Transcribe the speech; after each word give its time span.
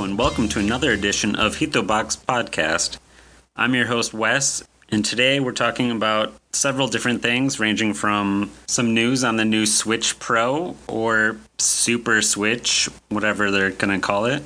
And 0.00 0.16
welcome 0.16 0.48
to 0.48 0.58
another 0.58 0.92
edition 0.92 1.36
of 1.36 1.56
Hittobox 1.56 2.24
Podcast. 2.24 2.96
I'm 3.54 3.74
your 3.74 3.84
host, 3.84 4.14
Wes, 4.14 4.64
and 4.88 5.04
today 5.04 5.40
we're 5.40 5.52
talking 5.52 5.90
about 5.90 6.32
several 6.54 6.88
different 6.88 7.20
things, 7.20 7.60
ranging 7.60 7.92
from 7.92 8.50
some 8.66 8.94
news 8.94 9.24
on 9.24 9.36
the 9.36 9.44
new 9.44 9.66
Switch 9.66 10.18
Pro 10.18 10.74
or 10.88 11.36
Super 11.58 12.22
Switch, 12.22 12.88
whatever 13.10 13.50
they're 13.50 13.72
going 13.72 14.00
to 14.00 14.04
call 14.04 14.24
it. 14.24 14.42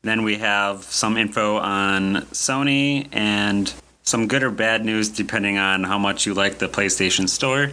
Then 0.00 0.22
we 0.22 0.36
have 0.36 0.84
some 0.84 1.18
info 1.18 1.58
on 1.58 2.22
Sony 2.32 3.08
and 3.12 3.72
some 4.04 4.26
good 4.26 4.42
or 4.42 4.50
bad 4.50 4.86
news 4.86 5.10
depending 5.10 5.58
on 5.58 5.84
how 5.84 5.98
much 5.98 6.24
you 6.24 6.32
like 6.32 6.58
the 6.58 6.68
PlayStation 6.68 7.28
Store. 7.28 7.72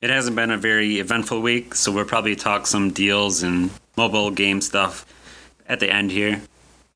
It 0.00 0.10
hasn't 0.10 0.36
been 0.36 0.52
a 0.52 0.56
very 0.56 1.00
eventful 1.00 1.42
week, 1.42 1.74
so 1.74 1.90
we'll 1.90 2.04
probably 2.04 2.36
talk 2.36 2.68
some 2.68 2.92
deals 2.92 3.42
and 3.42 3.70
mobile 3.96 4.30
game 4.30 4.60
stuff 4.60 5.04
at 5.70 5.80
the 5.80 5.90
end 5.90 6.10
here. 6.10 6.42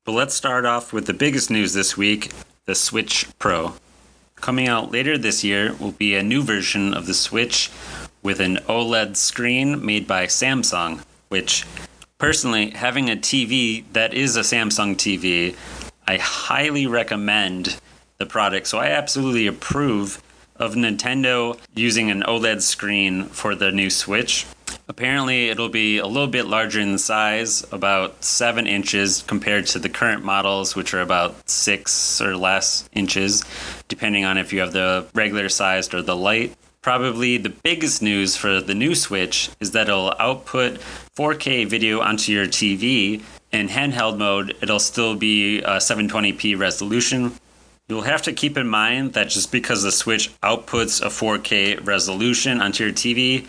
But 0.03 0.11
let's 0.11 0.35
start 0.35 0.65
off 0.65 0.93
with 0.93 1.07
the 1.07 1.13
biggest 1.13 1.49
news 1.49 1.73
this 1.73 1.97
week 1.97 2.31
the 2.65 2.75
Switch 2.75 3.27
Pro. 3.39 3.73
Coming 4.35 4.67
out 4.67 4.91
later 4.91 5.17
this 5.17 5.43
year 5.43 5.73
will 5.79 5.93
be 5.93 6.15
a 6.15 6.23
new 6.23 6.43
version 6.43 6.93
of 6.93 7.07
the 7.07 7.13
Switch 7.13 7.71
with 8.21 8.39
an 8.39 8.57
OLED 8.67 9.15
screen 9.15 9.83
made 9.85 10.05
by 10.05 10.25
Samsung, 10.25 11.03
which 11.29 11.65
personally, 12.17 12.71
having 12.71 13.09
a 13.09 13.15
TV 13.15 13.85
that 13.93 14.13
is 14.13 14.35
a 14.35 14.41
Samsung 14.41 14.95
TV, 14.95 15.55
I 16.07 16.17
highly 16.17 16.85
recommend 16.85 17.79
the 18.17 18.25
product. 18.25 18.67
So 18.67 18.79
I 18.79 18.87
absolutely 18.87 19.47
approve 19.47 20.21
of 20.55 20.73
Nintendo 20.73 21.57
using 21.75 22.09
an 22.09 22.23
OLED 22.23 22.61
screen 22.61 23.25
for 23.25 23.55
the 23.55 23.71
new 23.71 23.89
Switch. 23.89 24.45
Apparently, 24.87 25.49
it'll 25.49 25.69
be 25.69 25.97
a 25.97 26.05
little 26.05 26.27
bit 26.27 26.45
larger 26.45 26.79
in 26.79 26.97
size, 26.97 27.65
about 27.71 28.23
7 28.23 28.67
inches 28.67 29.23
compared 29.23 29.65
to 29.67 29.79
the 29.79 29.89
current 29.89 30.23
models, 30.23 30.75
which 30.75 30.93
are 30.93 31.01
about 31.01 31.49
6 31.49 32.21
or 32.21 32.37
less 32.37 32.87
inches, 32.93 33.43
depending 33.87 34.25
on 34.25 34.37
if 34.37 34.53
you 34.53 34.59
have 34.59 34.73
the 34.73 35.07
regular 35.15 35.49
sized 35.49 35.93
or 35.95 36.03
the 36.03 36.15
Lite. 36.15 36.55
Probably 36.83 37.37
the 37.37 37.49
biggest 37.49 38.03
news 38.03 38.35
for 38.35 38.61
the 38.61 38.75
new 38.75 38.93
Switch 38.93 39.49
is 39.59 39.71
that 39.71 39.89
it'll 39.89 40.13
output 40.19 40.79
4K 41.15 41.67
video 41.67 42.01
onto 42.01 42.31
your 42.31 42.45
TV. 42.45 43.23
In 43.51 43.69
handheld 43.69 44.19
mode, 44.19 44.55
it'll 44.61 44.77
still 44.77 45.15
be 45.15 45.63
a 45.63 45.77
720p 45.77 46.55
resolution, 46.59 47.31
You'll 47.87 48.01
have 48.01 48.23
to 48.23 48.33
keep 48.33 48.57
in 48.57 48.67
mind 48.67 49.13
that 49.13 49.29
just 49.29 49.51
because 49.51 49.83
the 49.83 49.91
Switch 49.91 50.31
outputs 50.41 51.03
a 51.03 51.09
4K 51.09 51.85
resolution 51.85 52.59
onto 52.59 52.83
your 52.83 52.93
TV 52.93 53.45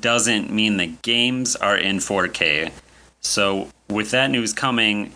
doesn't 0.00 0.48
mean 0.48 0.76
the 0.76 0.94
games 1.02 1.56
are 1.56 1.76
in 1.76 1.96
4K. 1.96 2.70
So, 3.20 3.68
with 3.88 4.12
that 4.12 4.30
news 4.30 4.52
coming, 4.52 5.12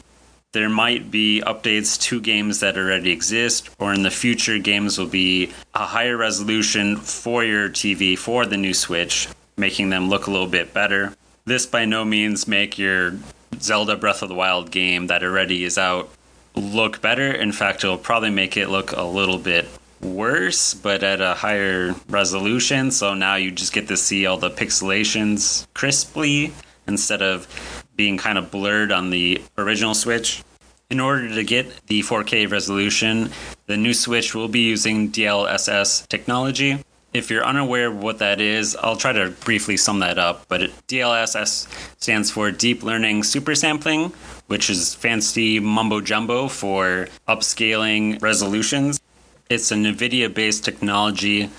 there 0.50 0.69
might 0.69 1.12
be 1.12 1.41
updates 1.47 2.00
to 2.03 2.20
games 2.20 2.58
that 2.61 2.77
already 2.77 3.12
exist, 3.12 3.70
or 3.78 3.94
in 3.94 4.03
the 4.03 4.11
future, 4.11 4.58
games 4.58 4.98
will 4.98 5.06
be 5.06 5.53
a 5.72 5.86
higher 5.86 6.16
resolution 6.16 6.97
for 6.97 7.44
your 7.44 7.69
TV 7.69 8.19
for 8.19 8.44
the 8.44 8.56
new 8.56 8.75
Switch, 8.75 9.28
making 9.56 9.91
them 9.91 10.09
look 10.09 10.27
a 10.27 10.33
little 10.33 10.48
bit 10.48 10.75
better. 10.75 11.14
This 11.44 11.64
by 11.64 11.84
no 11.84 12.05
means 12.05 12.48
make 12.48 12.77
your 12.77 13.19
Zelda 13.61 13.94
Breath 13.94 14.22
of 14.22 14.28
the 14.28 14.34
Wild 14.34 14.72
game 14.72 15.06
that 15.06 15.22
already 15.22 15.62
is 15.62 15.78
out 15.78 16.11
look 16.55 17.00
better. 17.00 17.33
In 17.33 17.52
fact, 17.52 17.84
it'll 17.84 17.98
probably 17.98 18.30
make 18.30 18.56
it 18.56 18.69
look 18.69 18.92
a 18.92 19.02
little 19.02 19.38
bit 19.38 19.66
worse, 20.00 20.74
but 20.74 21.02
at 21.02 21.20
a 21.20 21.34
higher 21.34 21.94
resolution. 22.08 22.91
So 22.91 23.14
now 23.14 23.36
you 23.36 23.50
just 23.50 23.72
get 23.72 23.88
to 23.88 23.97
see 23.97 24.27
all 24.27 24.36
the 24.36 24.50
pixelations 24.50 25.66
crisply 25.75 26.52
instead 26.86 27.22
of 27.22 27.48
being 27.97 28.19
kind 28.19 28.38
of 28.38 28.50
blurred 28.50 28.93
on 28.93 29.10
the 29.10 29.43
original 29.56 29.94
Switch. 29.94 30.43
In 30.91 31.00
order 31.00 31.34
to 31.34 31.43
get 31.43 31.87
the 31.87 32.03
4K 32.03 32.50
resolution, 32.50 33.31
the 33.66 33.76
new 33.76 33.94
Switch 33.94 34.34
will 34.34 34.48
be 34.48 34.60
using 34.60 35.10
DLSS 35.10 36.06
technology. 36.09 36.78
If 37.14 37.30
you're 37.30 37.47
unaware 37.47 37.86
of 37.86 38.02
what 38.02 38.19
that 38.19 38.41
is, 38.41 38.75
I'll 38.75 38.97
try 38.97 39.12
to 39.12 39.30
briefly 39.30 39.76
sum 39.76 40.00
that 40.00 40.19
up. 40.19 40.47
But 40.48 40.62
DLSS 40.88 41.69
stands 42.00 42.32
for 42.32 42.50
Deep 42.50 42.82
Learning 42.82 43.22
Super 43.22 43.54
Sampling, 43.54 44.12
which 44.48 44.69
is 44.69 44.97
fancy 44.97 45.60
mumbo 45.60 46.00
jumbo 46.00 46.48
for 46.48 47.06
upscaling 47.28 48.20
resolutions. 48.20 49.00
It's 49.48 49.70
a 49.70 49.76
NVIDIA 49.76 50.34
based 50.34 50.64
technology 50.64 51.50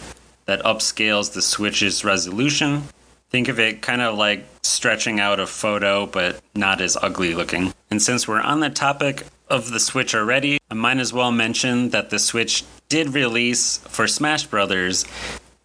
that 0.43 0.61
upscales 0.63 1.31
the 1.31 1.41
Switch's 1.41 2.03
resolution. 2.03 2.83
Think 3.29 3.47
of 3.47 3.57
it 3.57 3.81
kind 3.81 4.01
of 4.01 4.17
like 4.17 4.45
stretching 4.61 5.21
out 5.21 5.39
a 5.39 5.47
photo, 5.47 6.05
but 6.05 6.41
not 6.53 6.81
as 6.81 6.97
ugly 7.01 7.33
looking. 7.33 7.73
And 7.89 8.01
since 8.01 8.27
we're 8.27 8.41
on 8.41 8.59
the 8.59 8.69
topic 8.69 9.23
of 9.49 9.71
the 9.71 9.79
Switch 9.79 10.13
already, 10.13 10.57
I 10.69 10.73
might 10.73 10.97
as 10.97 11.13
well 11.13 11.31
mention 11.31 11.91
that 11.91 12.09
the 12.09 12.19
Switch 12.19 12.65
did 12.89 13.13
release 13.13 13.77
for 13.77 14.05
Smash 14.05 14.47
Brothers 14.47 15.05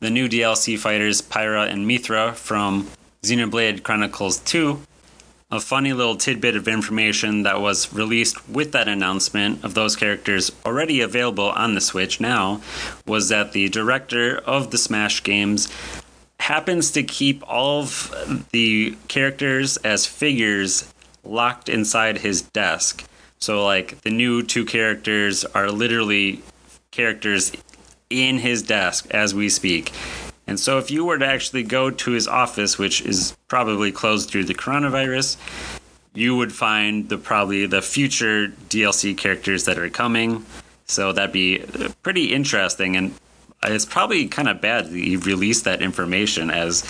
the 0.00 0.10
new 0.10 0.28
DLC 0.28 0.78
fighters 0.78 1.20
Pyra 1.20 1.70
and 1.70 1.86
Mythra 1.86 2.34
from 2.34 2.88
Xenoblade 3.22 3.82
Chronicles 3.82 4.38
2. 4.40 4.80
A 5.52 5.60
funny 5.60 5.92
little 5.92 6.16
tidbit 6.16 6.56
of 6.56 6.68
information 6.68 7.42
that 7.42 7.60
was 7.60 7.92
released 7.92 8.48
with 8.48 8.72
that 8.72 8.88
announcement 8.88 9.62
of 9.62 9.74
those 9.74 9.96
characters 9.96 10.50
already 10.64 11.02
available 11.02 11.50
on 11.50 11.74
the 11.74 11.80
Switch 11.80 12.20
now 12.20 12.62
was 13.06 13.28
that 13.28 13.52
the 13.52 13.68
director 13.68 14.38
of 14.38 14.70
the 14.70 14.78
Smash 14.78 15.22
games 15.22 15.68
happens 16.38 16.92
to 16.92 17.02
keep 17.02 17.42
all 17.46 17.80
of 17.80 18.46
the 18.52 18.96
characters 19.08 19.76
as 19.78 20.06
figures 20.06 20.92
locked 21.24 21.68
inside 21.68 22.18
his 22.18 22.42
desk. 22.42 23.04
So, 23.38 23.64
like, 23.64 24.00
the 24.02 24.10
new 24.10 24.42
two 24.42 24.64
characters 24.64 25.44
are 25.44 25.70
literally 25.70 26.42
characters 26.90 27.52
in 28.10 28.38
his 28.38 28.62
desk 28.62 29.06
as 29.10 29.34
we 29.34 29.48
speak. 29.48 29.92
And 30.46 30.58
so, 30.58 30.78
if 30.78 30.90
you 30.90 31.04
were 31.04 31.18
to 31.18 31.26
actually 31.26 31.62
go 31.62 31.90
to 31.90 32.10
his 32.10 32.26
office, 32.26 32.76
which 32.76 33.02
is 33.02 33.36
probably 33.46 33.92
closed 33.92 34.32
due 34.32 34.42
to 34.42 34.48
the 34.48 34.54
coronavirus, 34.54 35.36
you 36.12 36.36
would 36.36 36.52
find 36.52 37.08
the 37.08 37.18
probably 37.18 37.66
the 37.66 37.82
future 37.82 38.48
DLC 38.68 39.16
characters 39.16 39.64
that 39.66 39.78
are 39.78 39.88
coming. 39.88 40.44
So 40.86 41.12
that'd 41.12 41.32
be 41.32 41.64
pretty 42.02 42.32
interesting, 42.32 42.96
and 42.96 43.14
it's 43.62 43.84
probably 43.84 44.26
kind 44.26 44.48
of 44.48 44.60
bad 44.60 44.86
that 44.86 44.98
you 44.98 45.20
released 45.20 45.64
that 45.64 45.82
information 45.82 46.50
as 46.50 46.84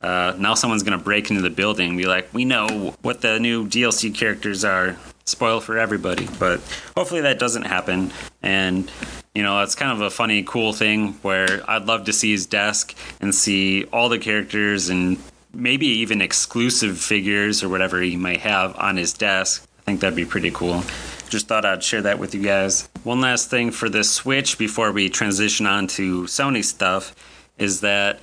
uh, 0.00 0.34
now 0.38 0.54
someone's 0.54 0.82
going 0.82 0.98
to 0.98 1.04
break 1.04 1.30
into 1.30 1.42
the 1.42 1.50
building 1.50 1.90
and 1.90 1.98
be 1.98 2.06
like, 2.06 2.32
"We 2.32 2.44
know 2.44 2.96
what 3.02 3.20
the 3.20 3.38
new 3.38 3.66
DLC 3.66 4.14
characters 4.14 4.64
are." 4.64 4.96
Spoil 5.24 5.60
for 5.60 5.78
everybody, 5.78 6.26
but 6.40 6.60
hopefully 6.96 7.20
that 7.20 7.38
doesn't 7.38 7.62
happen. 7.62 8.10
And 8.42 8.90
you 9.34 9.42
know, 9.42 9.62
it's 9.62 9.74
kind 9.74 9.92
of 9.92 10.00
a 10.00 10.10
funny, 10.10 10.42
cool 10.42 10.72
thing 10.72 11.14
where 11.22 11.62
I'd 11.68 11.86
love 11.86 12.04
to 12.04 12.12
see 12.12 12.32
his 12.32 12.46
desk 12.46 12.94
and 13.20 13.34
see 13.34 13.84
all 13.86 14.08
the 14.08 14.18
characters 14.18 14.90
and 14.90 15.18
maybe 15.54 15.86
even 15.86 16.20
exclusive 16.20 16.98
figures 16.98 17.62
or 17.62 17.68
whatever 17.68 18.00
he 18.00 18.16
might 18.16 18.40
have 18.40 18.76
on 18.76 18.96
his 18.96 19.12
desk. 19.12 19.66
I 19.78 19.82
think 19.82 20.00
that'd 20.00 20.16
be 20.16 20.24
pretty 20.24 20.50
cool. 20.50 20.82
Just 21.28 21.48
thought 21.48 21.64
I'd 21.64 21.82
share 21.82 22.02
that 22.02 22.18
with 22.18 22.34
you 22.34 22.42
guys. 22.42 22.88
One 23.04 23.20
last 23.22 23.48
thing 23.48 23.70
for 23.70 23.88
the 23.88 24.04
Switch 24.04 24.58
before 24.58 24.92
we 24.92 25.08
transition 25.08 25.66
on 25.66 25.86
to 25.88 26.24
Sony 26.24 26.62
stuff 26.62 27.14
is 27.58 27.80
that 27.80 28.20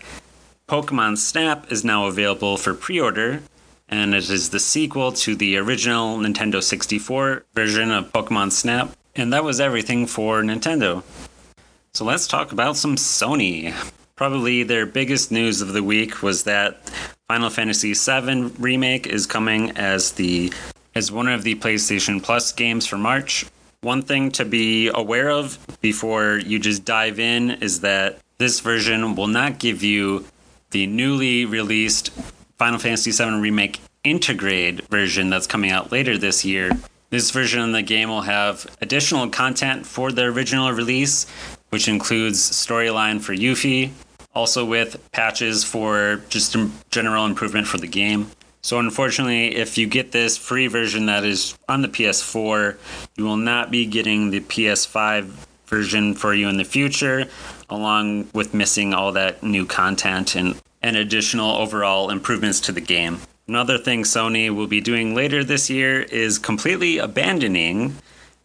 Pokemon 0.67 1.17
Snap 1.17 1.71
is 1.71 1.83
now 1.83 2.05
available 2.05 2.55
for 2.55 2.75
pre 2.75 2.99
order, 2.99 3.41
and 3.89 4.13
it 4.13 4.29
is 4.29 4.51
the 4.51 4.59
sequel 4.59 5.11
to 5.13 5.35
the 5.35 5.57
original 5.57 6.19
Nintendo 6.19 6.61
64 6.61 7.45
version 7.55 7.91
of 7.91 8.13
Pokemon 8.13 8.51
Snap. 8.51 8.95
And 9.15 9.33
that 9.33 9.43
was 9.43 9.59
everything 9.59 10.05
for 10.05 10.41
Nintendo. 10.41 11.03
So 11.93 12.05
let's 12.05 12.27
talk 12.27 12.51
about 12.51 12.77
some 12.77 12.95
Sony. 12.95 13.73
Probably 14.15 14.63
their 14.63 14.85
biggest 14.85 15.31
news 15.31 15.61
of 15.61 15.73
the 15.73 15.83
week 15.83 16.21
was 16.21 16.43
that 16.43 16.89
Final 17.27 17.49
Fantasy 17.49 17.93
VII 17.93 18.53
Remake 18.59 19.07
is 19.07 19.25
coming 19.25 19.71
as 19.77 20.13
the 20.13 20.51
as 20.95 21.11
one 21.11 21.27
of 21.27 21.43
the 21.43 21.55
PlayStation 21.55 22.21
Plus 22.21 22.51
games 22.51 22.85
for 22.85 22.97
March. 22.97 23.45
One 23.81 24.01
thing 24.01 24.31
to 24.31 24.45
be 24.45 24.89
aware 24.93 25.29
of 25.29 25.57
before 25.81 26.37
you 26.37 26.59
just 26.59 26.83
dive 26.83 27.19
in 27.19 27.51
is 27.51 27.81
that 27.81 28.19
this 28.37 28.59
version 28.59 29.15
will 29.15 29.27
not 29.27 29.59
give 29.59 29.83
you 29.83 30.25
the 30.71 30.87
newly 30.87 31.45
released 31.45 32.11
Final 32.57 32.79
Fantasy 32.79 33.11
VII 33.11 33.39
Remake 33.39 33.79
Intergrade 34.03 34.81
version 34.89 35.29
that's 35.29 35.47
coming 35.47 35.71
out 35.71 35.91
later 35.91 36.17
this 36.17 36.43
year. 36.43 36.71
This 37.09 37.31
version 37.31 37.61
of 37.61 37.71
the 37.71 37.81
game 37.81 38.09
will 38.09 38.21
have 38.21 38.67
additional 38.81 39.27
content 39.29 39.87
for 39.87 40.11
the 40.11 40.25
original 40.25 40.71
release, 40.71 41.25
which 41.69 41.87
includes 41.87 42.39
storyline 42.39 43.19
for 43.19 43.33
Yuffie, 43.33 43.91
also 44.35 44.63
with 44.63 45.11
patches 45.11 45.63
for 45.63 46.21
just 46.29 46.55
general 46.91 47.25
improvement 47.25 47.65
for 47.65 47.79
the 47.79 47.87
game. 47.87 48.29
So, 48.61 48.77
unfortunately, 48.77 49.55
if 49.55 49.75
you 49.77 49.87
get 49.87 50.11
this 50.11 50.37
free 50.37 50.67
version 50.67 51.07
that 51.07 51.23
is 51.23 51.57
on 51.67 51.81
the 51.81 51.87
PS4, 51.87 52.77
you 53.15 53.23
will 53.23 53.37
not 53.37 53.71
be 53.71 53.87
getting 53.87 54.29
the 54.29 54.41
PS5 54.41 55.23
version 55.65 56.13
for 56.13 56.35
you 56.35 56.47
in 56.47 56.57
the 56.57 56.63
future, 56.63 57.25
along 57.69 58.27
with 58.33 58.53
missing 58.53 58.93
all 58.93 59.13
that 59.13 59.41
new 59.41 59.65
content 59.65 60.35
and, 60.35 60.61
and 60.83 60.95
additional 60.95 61.55
overall 61.55 62.11
improvements 62.11 62.59
to 62.61 62.71
the 62.71 62.81
game. 62.81 63.19
Another 63.49 63.79
thing 63.79 64.03
Sony 64.03 64.55
will 64.55 64.67
be 64.67 64.79
doing 64.79 65.15
later 65.15 65.43
this 65.43 65.71
year 65.71 66.03
is 66.03 66.37
completely 66.37 66.99
abandoning 66.99 67.95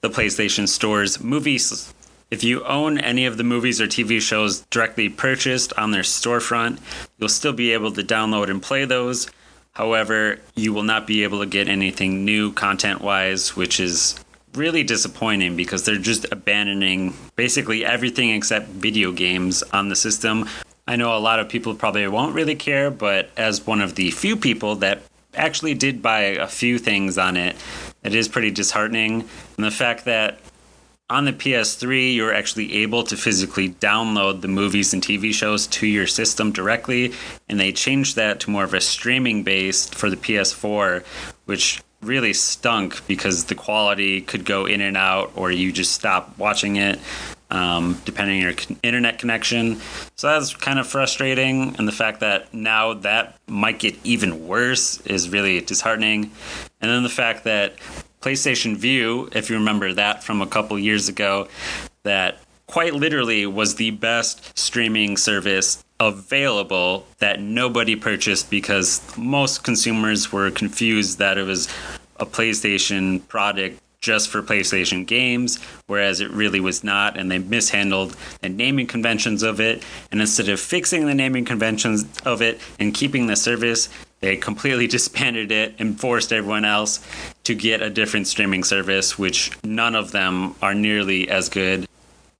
the 0.01 0.09
PlayStation 0.09 0.67
Store's 0.67 1.23
movies. 1.23 1.93
If 2.31 2.43
you 2.43 2.65
own 2.65 2.97
any 2.97 3.27
of 3.27 3.37
the 3.37 3.45
movies 3.45 3.83
or 3.83 3.87
TV 3.87 4.19
shows 4.19 4.61
directly 4.71 5.11
purchased 5.11 5.75
on 5.75 5.91
their 5.91 6.05
storefront, 6.05 6.79
you'll 7.19 7.29
still 7.29 7.53
be 7.53 7.75
able 7.75 7.93
to 7.93 8.03
download 8.03 8.49
and 8.49 8.63
play 8.63 8.87
those. 8.87 9.31
However, 9.73 10.41
you 10.55 10.73
will 10.73 10.85
not 10.85 11.07
be 11.07 11.23
able 11.23 11.41
to 11.41 11.47
get 11.47 11.69
anything 11.69 12.25
new 12.25 12.51
content 12.55 13.03
wise, 13.03 13.55
which 13.55 13.81
is 13.81 14.19
really 14.55 14.85
disappointing 14.85 15.55
because 15.55 15.85
they're 15.85 15.99
just 15.99 16.25
abandoning 16.33 17.13
basically 17.37 17.85
everything 17.85 18.31
except 18.31 18.69
video 18.69 19.13
games 19.13 19.63
on 19.65 19.91
the 19.91 19.97
system. 19.97 20.49
I 20.87 20.97
know 20.97 21.17
a 21.17 21.19
lot 21.19 21.41
of 21.41 21.49
people 21.49 21.75
probably 21.75 22.07
won't 22.09 22.35
really 22.35 22.57
care, 22.57 22.91
but 22.91 23.31
as 23.37 23.67
one 23.67 23.81
of 23.81 23.95
the 23.95 24.11
few 24.11 24.37
people 24.37 24.77
that 24.77 25.03
actually 25.35 25.75
did 25.75 26.03
buy 26.03 26.21
a 26.21 26.47
few 26.47 26.79
things 26.79 27.17
on 27.17 27.37
it, 27.37 27.57
it 28.03 28.15
is 28.15 28.29
pretty 28.29 28.51
disheartening. 28.51 29.29
And 29.57 29.65
the 29.65 29.71
fact 29.71 30.05
that 30.05 30.39
on 31.11 31.25
the 31.25 31.33
PS3, 31.33 32.15
you're 32.15 32.35
actually 32.35 32.75
able 32.75 33.03
to 33.05 33.17
physically 33.17 33.71
download 33.71 34.41
the 34.41 34.49
movies 34.49 34.93
and 34.93 35.03
TV 35.03 35.33
shows 35.33 35.67
to 35.69 35.87
your 35.87 36.07
system 36.07 36.53
directly, 36.53 37.13
and 37.49 37.59
they 37.59 37.73
changed 37.73 38.17
that 38.17 38.41
to 38.41 38.51
more 38.51 38.65
of 38.65 38.75
a 38.75 38.81
streaming 38.81 39.43
based 39.43 39.95
for 39.95 40.11
the 40.11 40.17
PS4, 40.17 41.05
which 41.47 41.83
really 42.03 42.33
stunk 42.33 43.07
because 43.07 43.45
the 43.45 43.55
quality 43.55 44.21
could 44.21 44.45
go 44.45 44.67
in 44.67 44.81
and 44.81 44.97
out, 44.97 45.33
or 45.35 45.51
you 45.51 45.73
just 45.73 45.93
stop 45.93 46.37
watching 46.39 46.77
it. 46.77 46.99
Um, 47.55 48.03
depending 48.05 48.39
on 48.39 48.43
your 48.43 48.55
internet 48.83 49.21
connection. 49.21 49.81
So 50.17 50.27
that's 50.27 50.57
kind 50.57 50.81
of 50.81 50.89
frustrating. 50.89 51.77
And 51.79 51.87
the 51.87 51.93
fact 51.93 52.19
that 52.19 52.53
now 52.53 52.95
that 52.95 53.39
might 53.47 53.79
get 53.79 53.95
even 54.03 54.49
worse 54.49 55.01
is 55.03 55.29
really 55.29 55.61
disheartening. 55.61 56.33
And 56.81 56.91
then 56.91 57.05
the 57.05 57.09
fact 57.09 57.45
that 57.45 57.77
PlayStation 58.23 58.75
Vue, 58.75 59.29
if 59.33 59.51
you 59.51 59.57
remember 59.57 59.93
that 59.93 60.25
from 60.25 60.43
a 60.43 60.49
couple 60.49 60.77
years 60.81 61.09
ago, 61.09 61.47
that 62.03 62.39
quite 62.67 62.93
literally 62.95 63.47
was 63.47 63.77
the 63.77 63.93
best 63.93 64.59
streaming 64.59 65.17
service 65.17 65.85
available 66.01 67.07
that 67.19 67.41
nobody 67.41 67.95
purchased 67.95 68.51
because 68.51 69.01
most 69.17 69.63
consumers 69.63 70.33
were 70.33 70.51
confused 70.51 71.19
that 71.19 71.39
it 71.39 71.45
was 71.45 71.69
a 72.19 72.27
PlayStation 72.27 73.27
product 73.29 73.81
just 74.05 74.29
for 74.29 74.43
PlayStation 74.43 75.07
games, 75.07 75.59
whereas 75.87 76.21
it 76.21 76.31
really 76.31 76.61
was 76.61 76.85
not, 76.85 77.17
and 77.17 77.31
they 77.31 77.39
mishandled 77.39 78.15
the 78.43 78.51
naming 78.51 78.87
conventions 78.87 79.43
of 79.43 79.61
it. 79.61 79.83
And 80.13 80.21
instead 80.21 80.51
of 80.51 80.61
fixing 80.61 81.07
the 81.07 81.15
naming 81.15 81.47
conventions 81.47 82.05
of 82.25 82.43
it 82.43 82.61
and 82.79 82.93
keeping 82.93 83.27
the 83.27 83.35
service, 83.35 83.89
they 84.21 84.37
completely 84.37 84.87
disbanded 84.97 85.51
it 85.51 85.75
and 85.79 85.99
forced 85.99 86.33
everyone 86.33 86.67
else 86.67 87.01
to 87.45 87.55
get 87.55 87.81
a 87.81 87.89
different 87.89 88.27
streaming 88.27 88.63
service, 88.63 89.19
which 89.19 89.51
none 89.65 89.95
of 89.95 90.13
them 90.13 90.55
are 90.61 90.75
nearly 90.75 91.29
as 91.31 91.49
good. 91.49 91.89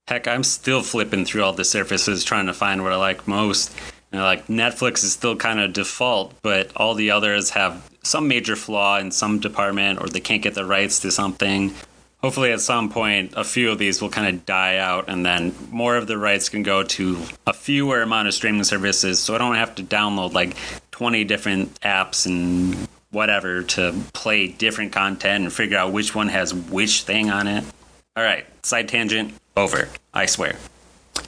Heck, 0.07 0.27
I'm 0.27 0.43
still 0.43 0.83
flipping 0.83 1.25
through 1.25 1.43
all 1.43 1.53
the 1.53 1.65
services 1.65 2.23
trying 2.23 2.45
to 2.45 2.53
find 2.53 2.83
what 2.83 2.93
I 2.93 2.97
like 2.97 3.27
most. 3.27 3.75
Know, 4.11 4.23
like 4.23 4.47
Netflix 4.47 5.03
is 5.03 5.13
still 5.13 5.35
kind 5.35 5.59
of 5.59 5.73
default, 5.73 6.33
but 6.43 6.71
all 6.77 6.93
the 6.93 7.09
others 7.09 7.49
have 7.49 7.89
some 8.05 8.27
major 8.27 8.55
flaw 8.55 8.99
in 8.99 9.11
some 9.11 9.39
department 9.39 10.01
or 10.01 10.07
they 10.07 10.19
can't 10.19 10.43
get 10.43 10.53
the 10.53 10.65
rights 10.65 10.99
to 10.99 11.11
something. 11.11 11.73
Hopefully, 12.19 12.51
at 12.51 12.61
some 12.61 12.89
point, 12.89 13.33
a 13.35 13.43
few 13.43 13.71
of 13.71 13.77
these 13.77 14.01
will 14.01 14.09
kind 14.09 14.27
of 14.27 14.47
die 14.47 14.77
out, 14.77 15.09
and 15.09 15.23
then 15.23 15.53
more 15.69 15.95
of 15.95 16.07
the 16.07 16.17
rights 16.17 16.49
can 16.49 16.63
go 16.63 16.81
to 16.81 17.21
a 17.45 17.53
fewer 17.53 18.01
amount 18.01 18.27
of 18.27 18.33
streaming 18.33 18.63
services. 18.63 19.19
So 19.19 19.35
I 19.35 19.37
don't 19.37 19.55
have 19.55 19.75
to 19.75 19.83
download 19.83 20.33
like 20.33 20.55
20 20.89 21.23
different 21.25 21.79
apps 21.81 22.25
and 22.25 22.87
whatever 23.11 23.61
to 23.61 23.93
play 24.13 24.47
different 24.47 24.91
content 24.91 25.43
and 25.43 25.53
figure 25.53 25.77
out 25.77 25.93
which 25.93 26.15
one 26.15 26.29
has 26.29 26.51
which 26.51 27.03
thing 27.03 27.29
on 27.29 27.47
it. 27.47 27.63
All 28.15 28.23
right, 28.23 28.45
side 28.65 28.89
tangent 28.89 29.33
over, 29.55 29.89
I 30.13 30.25
swear. 30.25 30.55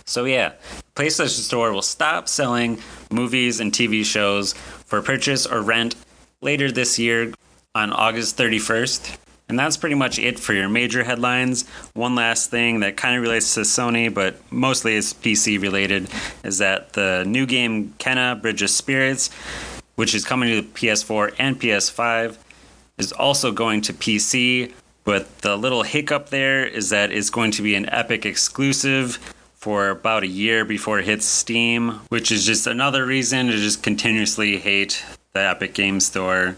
So, 0.06 0.26
yeah, 0.26 0.54
PlayStation 0.96 1.42
Store 1.42 1.72
will 1.72 1.82
stop 1.82 2.28
selling 2.28 2.82
movies 3.12 3.60
and 3.60 3.72
TV 3.72 4.04
shows 4.04 4.54
for 4.54 5.02
purchase 5.02 5.46
or 5.46 5.62
rent 5.62 5.96
later 6.42 6.72
this 6.72 7.00
year 7.00 7.34
on 7.74 7.92
August 7.92 8.38
31st. 8.38 9.18
And 9.50 9.58
that's 9.58 9.78
pretty 9.78 9.96
much 9.96 10.20
it 10.20 10.40
for 10.40 10.54
your 10.54 10.68
major 10.68 11.04
headlines. 11.04 11.68
One 11.94 12.16
last 12.16 12.52
thing 12.52 12.82
that 12.82 12.98
kind 12.98 13.16
of 13.16 13.22
relates 13.22 13.54
to 13.54 13.62
Sony, 13.62 14.14
but 14.14 14.36
mostly 14.52 14.96
is 14.96 15.14
PC 15.14 15.62
related, 15.62 16.10
is 16.44 16.58
that 16.58 16.94
the 16.94 17.24
new 17.26 17.46
game 17.46 17.94
Kena 17.98 18.42
Bridge 18.42 18.62
of 18.62 18.70
Spirits, 18.70 19.30
which 19.96 20.14
is 20.14 20.26
coming 20.26 20.50
to 20.50 20.62
the 20.62 20.68
PS4 20.68 21.34
and 21.40 21.60
PS5, 21.60 22.38
is 22.98 23.14
also 23.14 23.52
going 23.54 23.82
to 23.82 23.94
PC. 23.94 24.74
But 25.06 25.38
the 25.40 25.56
little 25.56 25.84
hiccup 25.84 26.28
there 26.30 26.66
is 26.66 26.90
that 26.90 27.14
it's 27.14 27.30
going 27.30 27.52
to 27.52 27.62
be 27.62 27.76
an 27.76 27.90
Epic 27.90 28.26
exclusive 28.26 29.16
for 29.56 29.90
about 29.90 30.24
a 30.24 30.28
year 30.28 30.66
before 30.66 31.00
it 31.00 31.06
hits 31.06 31.26
Steam, 31.26 31.92
which 32.10 32.32
is 32.34 32.46
just 32.46 32.68
another 32.68 33.06
reason 33.06 33.48
to 33.48 33.54
just 33.54 33.82
continuously 33.82 34.58
hate 34.58 35.04
the 35.38 35.48
Epic 35.48 35.74
Game 35.74 36.00
Store 36.00 36.58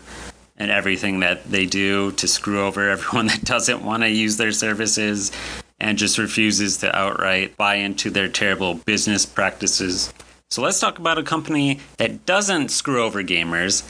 and 0.58 0.72
everything 0.72 1.20
that 1.20 1.44
they 1.50 1.66
do 1.66 2.12
to 2.14 2.28
screw 2.28 2.66
over 2.66 2.90
everyone 2.90 3.28
that 3.28 3.44
doesn't 3.44 3.84
want 3.84 4.04
to 4.04 4.10
use 4.10 4.38
their 4.38 4.52
services 4.52 5.32
and 5.80 5.98
just 5.98 6.18
refuses 6.18 6.78
to 6.78 6.96
outright 6.96 7.56
buy 7.58 7.76
into 7.76 8.10
their 8.10 8.28
terrible 8.28 8.76
business 8.76 9.26
practices. 9.26 10.14
So 10.50 10.62
let's 10.62 10.80
talk 10.80 10.98
about 10.98 11.18
a 11.18 11.24
company 11.24 11.80
that 11.98 12.26
doesn't 12.26 12.70
screw 12.70 13.04
over 13.04 13.24
gamers 13.24 13.90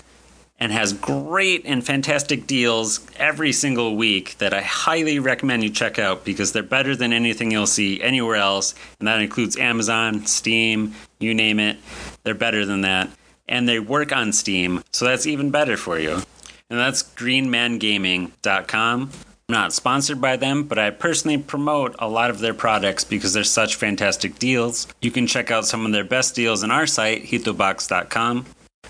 and 0.60 0.72
has 0.72 0.92
great 0.92 1.66
and 1.66 1.86
fantastic 1.86 2.46
deals 2.46 3.08
every 3.16 3.54
single 3.54 3.96
week 3.96 4.38
that 4.40 4.54
I 4.54 4.62
highly 4.62 5.18
recommend 5.18 5.64
you 5.64 5.70
check 5.70 5.98
out 5.98 6.26
because 6.26 6.52
they're 6.52 6.64
better 6.64 6.96
than 6.96 7.14
anything 7.14 7.50
you'll 7.50 7.66
see 7.66 8.02
anywhere 8.02 8.36
else. 8.36 8.76
And 9.00 9.08
that 9.08 9.22
includes 9.22 9.58
Amazon, 9.58 10.26
Steam, 10.26 10.94
you 11.20 11.34
name 11.34 11.60
it. 11.60 11.78
They're 12.24 12.34
better 12.36 12.66
than 12.66 12.82
that. 12.82 13.10
And 13.50 13.68
they 13.68 13.80
work 13.80 14.14
on 14.14 14.32
Steam, 14.32 14.82
so 14.94 15.04
that's 15.04 15.28
even 15.28 15.52
better 15.52 15.76
for 15.76 16.00
you. 16.00 16.22
And 16.70 16.80
that's 16.80 17.04
greenmangaming.com. 17.04 19.12
I'm 19.50 19.54
not 19.54 19.74
sponsored 19.74 20.22
by 20.22 20.38
them, 20.38 20.64
but 20.64 20.78
I 20.78 20.92
personally 20.92 21.40
promote 21.40 21.96
a 21.98 22.08
lot 22.08 22.30
of 22.30 22.40
their 22.40 22.54
products 22.54 23.04
because 23.04 23.34
they're 23.34 23.44
such 23.44 23.76
fantastic 23.76 24.38
deals. 24.38 24.88
You 25.02 25.10
can 25.10 25.26
check 25.26 25.50
out 25.50 25.66
some 25.66 25.88
of 25.88 25.92
their 25.92 26.04
best 26.04 26.36
deals 26.36 26.64
on 26.64 26.70
our 26.70 26.86
site, 26.86 27.26
hittobox.com 27.26 28.46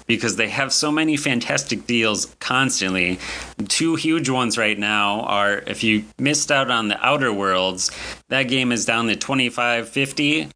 because 0.05 0.35
they 0.35 0.49
have 0.49 0.73
so 0.73 0.91
many 0.91 1.15
fantastic 1.15 1.87
deals 1.87 2.35
constantly. 2.39 3.19
Two 3.69 3.95
huge 3.95 4.27
ones 4.27 4.57
right 4.57 4.77
now 4.77 5.21
are 5.21 5.59
if 5.67 5.83
you 5.83 6.03
missed 6.17 6.51
out 6.51 6.69
on 6.69 6.89
the 6.89 7.05
Outer 7.05 7.31
Worlds, 7.31 7.91
that 8.27 8.43
game 8.43 8.71
is 8.71 8.85
down 8.85 9.07
to 9.07 9.15
25.50 9.15 10.49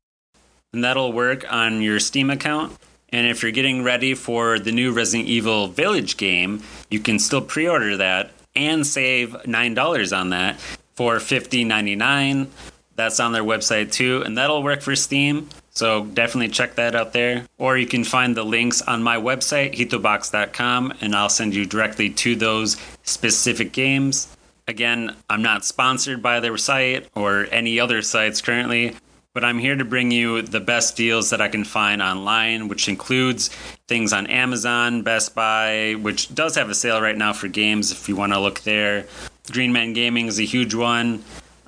and 0.73 0.83
that'll 0.83 1.13
work 1.13 1.45
on 1.53 1.81
your 1.81 1.99
Steam 1.99 2.29
account. 2.29 2.75
And 3.13 3.27
if 3.27 3.43
you're 3.43 3.51
getting 3.51 3.83
ready 3.83 4.15
for 4.15 4.57
the 4.57 4.71
new 4.71 4.91
Resident 4.91 5.29
Evil 5.29 5.67
Village 5.67 6.17
game, 6.17 6.63
you 6.89 6.99
can 6.99 7.19
still 7.19 7.41
pre-order 7.41 7.95
that 7.97 8.31
and 8.55 8.85
save 8.85 9.29
$9 9.29 10.19
on 10.19 10.31
that 10.31 10.59
for 10.95 11.17
$50.99. 11.17 12.47
That's 12.95 13.19
on 13.19 13.31
their 13.31 13.43
website 13.43 13.91
too, 13.91 14.23
and 14.25 14.37
that'll 14.37 14.63
work 14.63 14.81
for 14.81 14.95
Steam. 14.95 15.47
So 15.69 16.05
definitely 16.05 16.49
check 16.49 16.75
that 16.75 16.95
out 16.95 17.13
there. 17.13 17.45
Or 17.59 17.77
you 17.77 17.85
can 17.87 18.03
find 18.03 18.35
the 18.35 18.43
links 18.43 18.81
on 18.81 19.03
my 19.03 19.17
website, 19.17 19.75
hittobox.com, 19.75 20.93
and 21.01 21.15
I'll 21.15 21.29
send 21.29 21.53
you 21.53 21.65
directly 21.65 22.09
to 22.09 22.35
those 22.35 22.77
specific 23.03 23.73
games. 23.73 24.35
Again, 24.67 25.15
I'm 25.29 25.41
not 25.41 25.65
sponsored 25.65 26.23
by 26.23 26.39
their 26.39 26.57
site 26.57 27.09
or 27.15 27.47
any 27.51 27.79
other 27.79 28.01
sites 28.01 28.41
currently, 28.41 28.95
but 29.33 29.43
I'm 29.43 29.59
here 29.59 29.75
to 29.75 29.85
bring 29.85 30.11
you 30.11 30.41
the 30.41 30.59
best 30.59 30.95
deals 30.95 31.29
that 31.31 31.41
I 31.41 31.47
can 31.47 31.63
find 31.63 32.01
online, 32.01 32.67
which 32.67 32.87
includes 32.87 33.49
things 33.87 34.13
on 34.13 34.27
Amazon, 34.27 35.01
Best 35.01 35.35
Buy, 35.35 35.93
which 35.93 36.33
does 36.33 36.55
have 36.55 36.69
a 36.69 36.75
sale 36.75 37.01
right 37.01 37.17
now 37.17 37.33
for 37.33 37.47
games 37.47 37.91
if 37.91 38.07
you 38.07 38.15
want 38.15 38.33
to 38.33 38.39
look 38.39 38.61
there. 38.61 39.05
Green 39.51 39.73
Man 39.73 39.93
Gaming 39.93 40.27
is 40.27 40.39
a 40.39 40.43
huge 40.43 40.73
one 40.73 41.23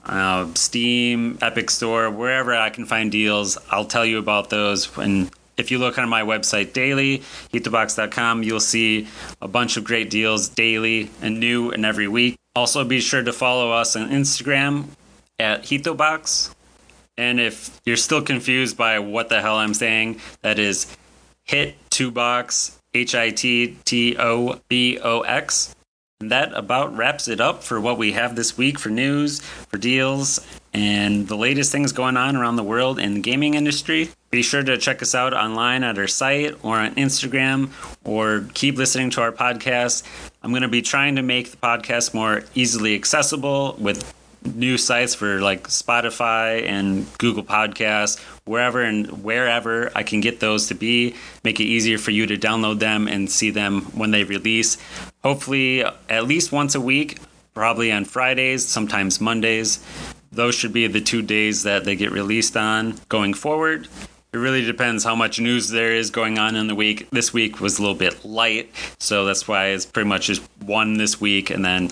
uh, 0.05 0.47
Steam, 0.53 1.37
Epic 1.41 1.69
Store, 1.69 2.09
wherever 2.09 2.53
I 2.53 2.69
can 2.69 2.85
find 2.85 3.11
deals, 3.11 3.57
I'll 3.69 3.85
tell 3.85 4.05
you 4.05 4.19
about 4.19 4.49
those. 4.49 4.95
And 4.97 5.31
if 5.57 5.71
you 5.71 5.79
look 5.79 5.97
on 5.97 6.07
my 6.09 6.21
website 6.21 6.73
daily, 6.73 7.19
hittobox.com, 7.51 8.43
you'll 8.43 8.59
see 8.59 9.07
a 9.41 9.47
bunch 9.47 9.77
of 9.77 9.83
great 9.83 10.09
deals 10.09 10.49
daily 10.49 11.09
and 11.21 11.39
new 11.39 11.71
and 11.71 11.85
every 11.85 12.07
week. 12.07 12.37
Also, 12.55 12.83
be 12.83 13.01
sure 13.01 13.23
to 13.23 13.33
follow 13.33 13.71
us 13.71 13.95
on 13.95 14.09
Instagram 14.09 14.85
at 15.39 15.63
Hittobox. 15.63 16.54
And 17.17 17.39
if 17.39 17.79
you're 17.85 17.95
still 17.95 18.21
confused 18.21 18.77
by 18.77 18.99
what 18.99 19.29
the 19.29 19.41
hell 19.41 19.55
I'm 19.55 19.73
saying, 19.73 20.19
that 20.41 20.59
is 20.59 20.95
hit 21.43 21.75
two 21.89 22.11
box, 22.11 22.79
H 22.93 23.15
I 23.15 23.29
T 23.29 23.77
T 23.85 24.17
O 24.17 24.59
B 24.67 24.99
O 24.99 25.21
X. 25.21 25.75
And 26.21 26.31
that 26.31 26.53
about 26.53 26.95
wraps 26.95 27.27
it 27.27 27.41
up 27.41 27.61
for 27.61 27.79
what 27.79 27.97
we 27.97 28.13
have 28.13 28.35
this 28.35 28.57
week 28.57 28.79
for 28.79 28.89
news, 28.89 29.41
for 29.41 29.77
deals, 29.77 30.45
and 30.73 31.27
the 31.27 31.35
latest 31.35 31.71
things 31.71 31.91
going 31.91 32.15
on 32.15 32.37
around 32.37 32.55
the 32.55 32.63
world 32.63 32.99
in 32.99 33.15
the 33.15 33.19
gaming 33.19 33.53
industry. 33.53 34.09
Be 34.31 34.41
sure 34.41 34.63
to 34.63 34.77
check 34.77 35.01
us 35.01 35.13
out 35.13 35.33
online 35.33 35.83
at 35.83 35.97
our 35.97 36.07
site 36.07 36.55
or 36.63 36.77
on 36.77 36.95
Instagram 36.95 37.69
or 38.05 38.45
keep 38.53 38.77
listening 38.77 39.09
to 39.11 39.21
our 39.21 39.31
podcast. 39.31 40.03
I'm 40.41 40.51
going 40.51 40.61
to 40.61 40.67
be 40.67 40.81
trying 40.81 41.17
to 41.17 41.21
make 41.21 41.51
the 41.51 41.57
podcast 41.57 42.13
more 42.13 42.43
easily 42.55 42.95
accessible 42.95 43.75
with 43.77 44.13
new 44.45 44.77
sites 44.77 45.15
for 45.15 45.39
like 45.39 45.67
Spotify 45.67 46.65
and 46.67 47.05
Google 47.17 47.43
Podcasts, 47.43 48.19
wherever 48.45 48.81
and 48.81 49.23
wherever 49.23 49.91
I 49.95 50.03
can 50.03 50.21
get 50.21 50.39
those 50.39 50.67
to 50.67 50.75
be, 50.75 51.15
make 51.43 51.59
it 51.59 51.65
easier 51.65 51.97
for 51.97 52.11
you 52.11 52.27
to 52.27 52.37
download 52.37 52.79
them 52.79 53.07
and 53.07 53.29
see 53.29 53.49
them 53.49 53.81
when 53.93 54.11
they 54.11 54.23
release. 54.23 54.77
Hopefully, 55.23 55.83
at 56.09 56.25
least 56.25 56.51
once 56.51 56.75
a 56.75 56.81
week, 56.81 57.19
probably 57.53 57.91
on 57.91 58.05
Fridays, 58.05 58.65
sometimes 58.65 59.19
Mondays. 59.19 59.83
Those 60.31 60.53
should 60.53 60.73
be 60.73 60.87
the 60.87 61.01
two 61.01 61.21
days 61.21 61.63
that 61.63 61.85
they 61.85 61.95
get 61.95 62.11
released 62.11 62.57
on 62.57 62.99
going 63.09 63.33
forward. 63.33 63.87
It 64.33 64.37
really 64.37 64.65
depends 64.65 65.05
how 65.05 65.15
much 65.15 65.39
news 65.39 65.69
there 65.69 65.93
is 65.93 66.11
going 66.11 66.37
on 66.37 66.57
in 66.57 66.67
the 66.67 66.75
week. 66.75 67.09
This 67.11 67.31
week 67.31 67.61
was 67.61 67.79
a 67.79 67.81
little 67.81 67.95
bit 67.95 68.25
light, 68.25 68.69
so 68.99 69.23
that's 69.23 69.47
why 69.47 69.67
it's 69.67 69.85
pretty 69.85 70.09
much 70.09 70.27
just 70.27 70.41
one 70.59 70.97
this 70.97 71.21
week, 71.21 71.49
and 71.49 71.63
then 71.63 71.89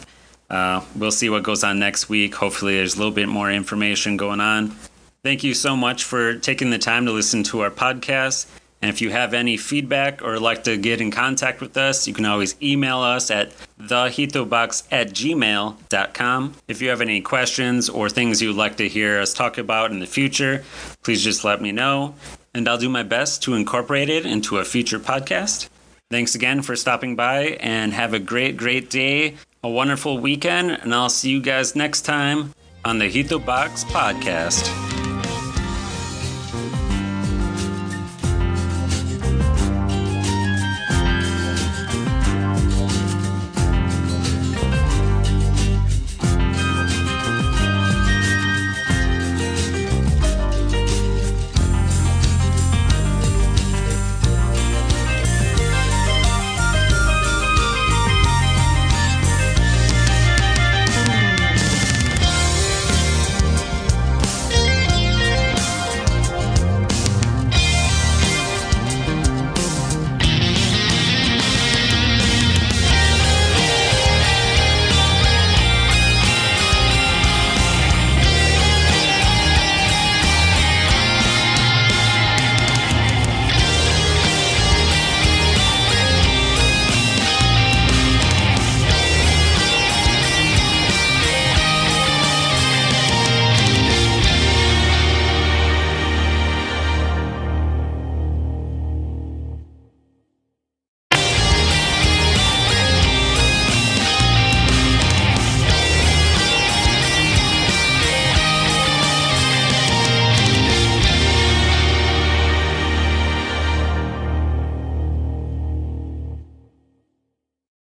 uh, 0.53 0.86
we'll 0.95 1.10
see 1.10 1.31
what 1.31 1.41
goes 1.41 1.63
on 1.63 1.79
next 1.79 2.10
week. 2.10 2.36
Hopefully, 2.36 2.75
there's 2.75 2.93
a 2.93 2.98
little 3.00 3.12
bit 3.12 3.27
more 3.27 3.51
information 3.51 4.17
going 4.17 4.39
on. 4.39 4.75
Thank 5.24 5.43
you 5.43 5.55
so 5.55 5.75
much 5.75 6.03
for 6.03 6.36
taking 6.36 6.69
the 6.69 6.77
time 6.77 7.07
to 7.07 7.12
listen 7.12 7.41
to 7.45 7.62
our 7.62 7.72
podcast. 7.72 8.45
And 8.79 8.89
if 8.89 9.01
you 9.01 9.10
have 9.10 9.33
any 9.33 9.57
feedback 9.57 10.22
or 10.22 10.39
like 10.39 10.65
to 10.65 10.77
get 10.77 11.01
in 11.01 11.10
contact 11.10 11.60
with 11.60 11.75
us, 11.75 12.07
you 12.07 12.13
can 12.13 12.25
always 12.25 12.55
email 12.62 13.00
us 13.00 13.31
at 13.31 13.51
thehittobox 13.79 14.83
at 14.91 15.10
gmail.com. 15.10 16.53
If 16.67 16.81
you 16.81 16.89
have 16.89 17.01
any 17.01 17.22
questions 17.22 17.89
or 17.89 18.10
things 18.10 18.39
you'd 18.41 18.55
like 18.55 18.75
to 18.77 18.88
hear 18.88 19.22
us 19.22 19.33
talk 19.33 19.57
about 19.57 19.89
in 19.89 20.01
the 20.01 20.05
future, 20.05 20.63
please 21.01 21.24
just 21.24 21.43
let 21.43 21.62
me 21.62 21.72
know, 21.72 22.13
and 22.53 22.67
I'll 22.67 22.77
do 22.77 22.89
my 22.89 23.03
best 23.03 23.41
to 23.43 23.55
incorporate 23.55 24.10
it 24.10 24.25
into 24.25 24.57
a 24.57 24.65
future 24.65 25.00
podcast. 25.00 25.69
Thanks 26.12 26.36
again 26.36 26.62
for 26.62 26.75
stopping 26.75 27.15
by, 27.15 27.57
and 27.62 27.93
have 27.93 28.13
a 28.13 28.19
great, 28.19 28.57
great 28.57 28.89
day, 28.89 29.36
a 29.63 29.70
wonderful 29.70 30.17
weekend, 30.17 30.72
and 30.72 30.93
I'll 30.93 31.10
see 31.10 31.29
you 31.29 31.41
guys 31.41 31.75
next 31.75 32.01
time 32.01 32.53
on 32.84 33.00
the 33.00 33.10
Hittobox 33.10 33.86
Podcast. 33.86 34.92